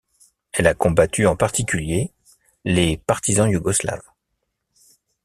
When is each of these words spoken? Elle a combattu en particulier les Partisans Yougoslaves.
Elle 0.51 0.65
a 0.65 0.73
combattu 0.73 1.27
en 1.27 1.35
particulier 1.35 2.11
les 2.65 2.97
Partisans 2.97 3.47
Yougoslaves. 3.51 4.01